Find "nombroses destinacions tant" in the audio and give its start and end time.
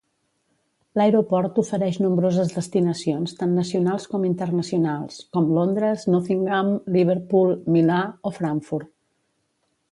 2.05-3.53